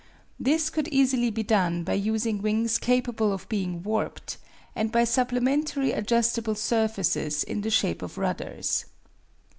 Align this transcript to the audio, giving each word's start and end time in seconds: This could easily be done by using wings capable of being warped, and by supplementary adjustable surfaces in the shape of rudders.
This 0.39 0.71
could 0.71 0.87
easily 0.87 1.29
be 1.29 1.43
done 1.43 1.83
by 1.83 1.93
using 1.93 2.41
wings 2.41 2.79
capable 2.79 3.31
of 3.31 3.47
being 3.49 3.83
warped, 3.83 4.37
and 4.75 4.91
by 4.91 5.03
supplementary 5.03 5.91
adjustable 5.91 6.55
surfaces 6.55 7.43
in 7.43 7.61
the 7.61 7.69
shape 7.69 8.01
of 8.01 8.17
rudders. 8.17 8.85